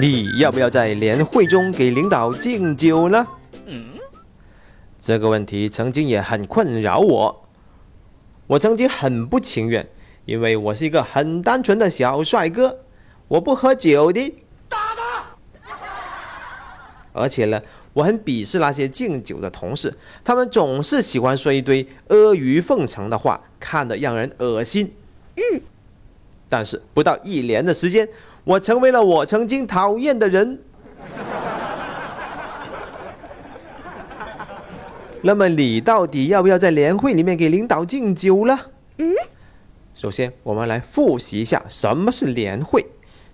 [0.00, 3.26] 你要不要在年会中给领导敬酒呢？
[3.66, 3.86] 嗯
[4.96, 7.48] 这个问题曾经也很困扰我。
[8.46, 9.88] 我曾经很不情愿，
[10.24, 12.78] 因为我是一个很单纯的小帅哥，
[13.26, 14.34] 我不喝酒的。
[17.12, 17.60] 而且呢，
[17.92, 19.92] 我很鄙视那些敬酒的同事，
[20.22, 24.94] 他们总是喜欢说一堆阿谀奉承的话，看得让人恶心。
[25.34, 25.60] 嗯。
[26.48, 28.08] 但是不到一年的时间，
[28.48, 30.58] 我成为了我曾经讨厌的人。
[35.20, 38.58] 那么你到底要不要在年会里面给领导敬酒呢？
[38.96, 39.12] 嗯。
[39.94, 42.86] 首先，我们来复习一下什么是年会。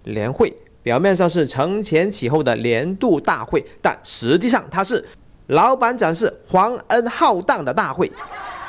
[0.02, 5.06] 年会表面上是承前启后的年度大会，但实际上它是
[5.46, 8.10] 老板展示皇恩浩荡的大会。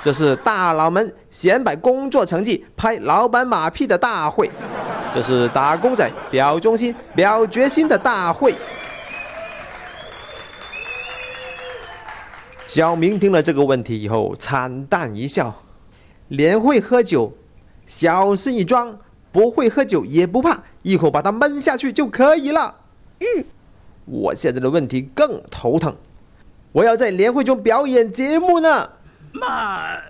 [0.06, 4.48] 这是大佬们显摆工作成绩、拍老板马屁的大会，
[5.12, 8.54] 这是打工仔表忠心、表决心的大会。
[12.68, 15.52] 小明听了这个问题以后，惨淡一笑
[16.30, 17.34] ：“连会喝酒，
[17.88, 18.96] 小事一桩；
[19.32, 22.76] 不会喝酒也不怕，一口把它闷下去就可以了。”
[23.22, 23.44] 嗯，
[24.06, 25.96] 我现在的问题更头疼，
[26.72, 28.88] 我要在年会中表演节目呢。
[29.40, 30.02] 慢，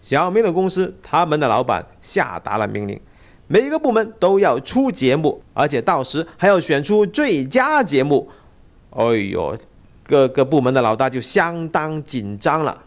[0.00, 3.00] 小明的公司，他们的老板下达了命令，
[3.46, 8.28] 每个部门都要出节目，而且到时还要选出最佳节目。
[8.90, 9.56] 哎呦，
[10.02, 12.82] 各个部门的老大就相当紧张了，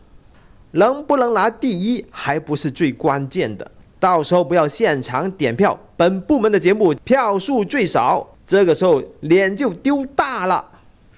[0.72, 10.66] 能不能拿第一还不是最关键的，到时候不要现场点票，本部门的节目票数最少，这个时候脸就丢大了，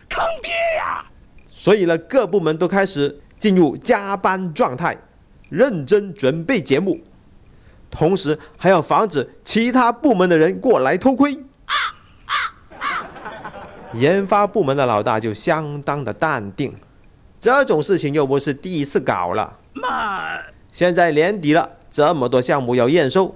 [0.10, 1.04] 坑爹呀！
[1.50, 3.20] 所以呢，各部门都开始。
[3.40, 4.98] 进入加班状态，
[5.50, 7.00] 认真准备节目，
[7.92, 11.38] 同时还要防止其他部门的人过来偷窥。
[13.94, 16.74] 研发部门的老大就相当的淡定，
[17.40, 19.60] 这种事情又不是第一次搞了。
[20.72, 23.36] 现在年底了，这么多项目要验收，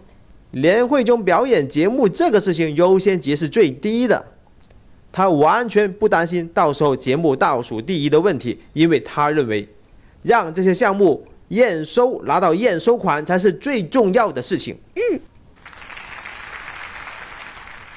[0.50, 4.26] 年会中表演节目这个事情优先级是最低的。
[5.12, 9.70] 他完全不担心到时候节目倒数第一的问题，因为他认为。
[10.28, 14.78] 让这些项目验收拿到验收款才是最重要的事情。
[14.96, 15.20] 嗯。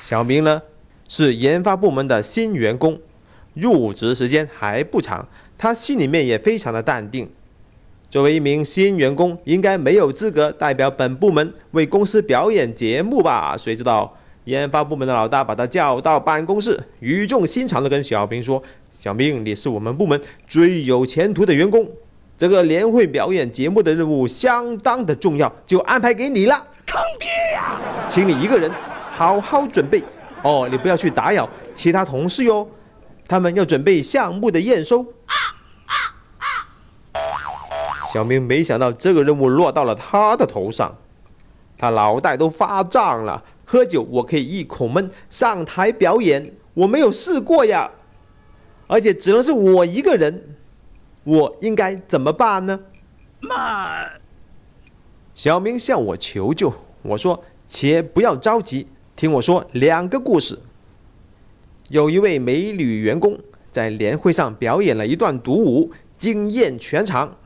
[0.01, 0.63] 小明呢
[1.09, 3.01] 是研发部门的新员工，
[3.55, 7.29] 入职时间还不长，他心里面也非常的淡定。
[8.09, 13.57] 作为一名新员工，应该没有资格代表本部门为公司表演节目吧？
[13.57, 21.89] 谁知道研发部门的老大把他叫到办公室，语重心长的跟小明说：“小明，你是我们部门最有前途的员工。”
[22.41, 26.57] 这个年会表演节目的任务相当的重要，就安排给你了。
[26.87, 27.79] 坑爹呀！
[28.09, 28.71] 请你一个人
[29.11, 30.03] 好好准备
[30.43, 32.67] 哦，你不要去打扰其他同事哟，
[33.29, 35.05] 他们要准备项目的验收。
[38.11, 40.97] 小明没想到这个任务落到了他的头上，
[41.77, 43.45] 他脑袋都发胀了。
[43.67, 47.91] 喝酒我可以一口闷，上台表演我没有试过呀，
[48.87, 50.57] 而且只能是我一个人。
[51.25, 52.81] 我应该怎么办呢？
[53.41, 54.11] 慢。
[55.35, 56.73] 小明向我求救，
[57.03, 58.87] 我说：“且不要着急，
[59.17, 60.59] 听我说两个故事。
[61.89, 63.39] 有一位美女员工
[63.71, 67.37] 在年会上表演了一段独舞，惊艳全场。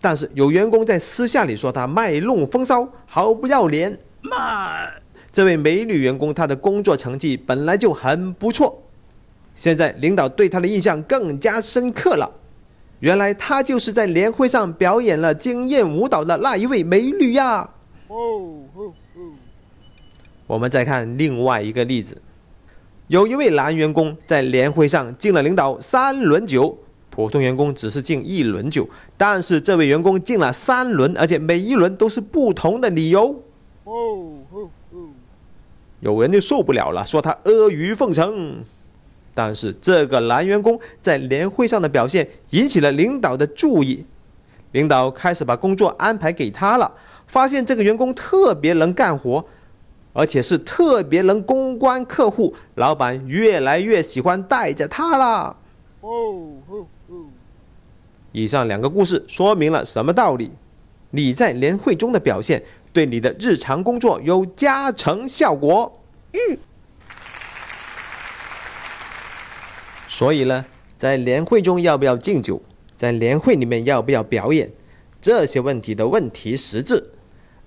[0.00, 3.98] 但是有员工在私下里说她卖弄风骚，毫不要脸。
[4.20, 4.92] 慢。
[5.32, 8.82] 这位美女员工她的工作成绩本来就很不错，
[9.54, 12.30] 现在领导对她的印象更加深刻了。”
[13.00, 17.70] 原来她就是在年会上表演了惊艳舞蹈的那一位美女呀！
[18.08, 18.16] 哦
[18.74, 19.20] 哦哦！
[20.46, 22.20] 我们再看另外一个例子，
[23.06, 26.78] 有一位男员工在年会上敬了领导三轮酒，
[27.10, 33.42] 普通员工只是敬一轮酒，但是这位员工敬了三轮，而且每一轮都是不同的理由。
[33.84, 33.92] 哦
[34.50, 34.98] 哦哦！
[36.00, 38.64] 有人就受不了了，说他阿谀奉承。
[39.38, 44.04] 但是这个男员工在年会上的表现引起了领导的注意，
[44.72, 46.92] 领导开始把工作安排给他了。
[47.28, 49.44] 发现这个员工特别能干活，
[50.12, 55.56] 而且是特别能公关客户，老板越来越喜欢带着他了。
[56.00, 56.10] 哦
[56.68, 57.26] 哦哦！
[58.32, 60.50] 以上两个故事说明了什么道理？
[61.10, 62.60] 你在年会中的表现
[62.92, 66.00] 对你的日常工作有加成效果。
[66.32, 66.58] 嗯。
[70.18, 70.66] 所以呢，
[70.96, 72.60] 在年会中要不要敬酒，
[72.96, 74.68] 在年会里面要不要表演，
[75.20, 77.12] 这些问题的问题实质，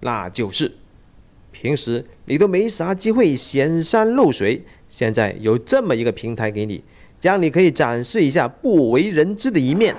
[0.02, 0.70] 那就是
[1.54, 6.84] 平时你都没啥机会显山露水，现在有这么一个平台给你，
[7.22, 9.96] 让你可以展示一下不为人知的一面。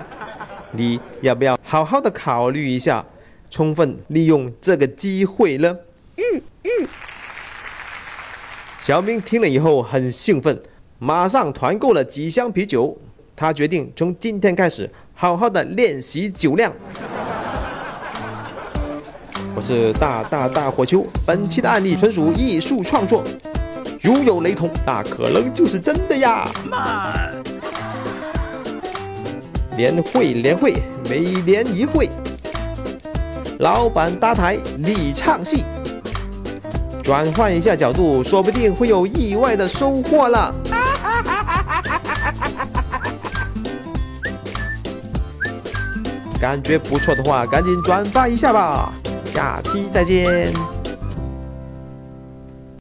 [0.72, 3.02] 你要不要好好的考虑一下，
[3.48, 5.78] 充分利用这个机会呢？
[6.16, 6.88] 嗯嗯。
[8.82, 10.62] 小明听了以后很兴奋，
[11.04, 12.96] 马上团购了几箱啤酒。
[13.34, 16.72] 他决定从今天开始好好的练习酒量。
[19.56, 23.24] 我是大大大火球，本期的案例纯属艺术创作，
[24.00, 26.48] 如有雷同，那可能就是真的呀。
[29.76, 30.74] 连会连会，
[31.10, 32.08] 每年一会，
[33.58, 35.64] 老板搭台，你唱戏，
[37.02, 40.54] 转换一下角度，说不定会有意外的收获了。
[46.42, 48.92] 感觉不错的话，赶紧转发一下吧。
[49.32, 50.52] 下期再见。